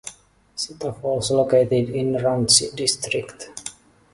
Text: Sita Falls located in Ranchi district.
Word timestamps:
Sita 0.55 0.93
Falls 0.95 1.29
located 1.29 1.91
in 1.91 2.13
Ranchi 2.15 2.75
district. 2.75 3.51